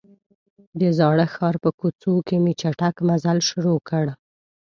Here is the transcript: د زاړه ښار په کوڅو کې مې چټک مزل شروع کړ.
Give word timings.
د 0.79 0.81
زاړه 0.97 1.25
ښار 1.33 1.55
په 1.63 1.69
کوڅو 1.79 2.13
کې 2.27 2.35
مې 2.43 2.53
چټک 2.61 2.95
مزل 3.07 3.37
شروع 3.49 3.79
کړ. 3.89 4.05